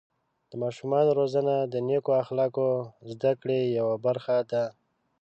د 0.49 0.51
ماشومانو 0.63 1.11
روزنه 1.19 1.55
د 1.73 1.75
نیکو 1.87 2.11
اخلاقو 2.23 2.69
د 2.83 2.85
زده 3.11 3.31
کړې 3.41 3.59
یوه 3.79 3.95
برخه 4.05 4.35
ده. 4.51 4.63